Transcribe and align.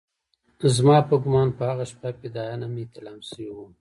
زما 0.75 0.97
په 1.09 1.15
ګومان 1.23 1.49
په 1.57 1.63
هغه 1.69 1.85
شپه 1.91 2.09
فدايان 2.19 2.59
هم 2.63 2.73
احتلام 2.81 3.17
سوي 3.29 3.49
وو. 3.51 3.65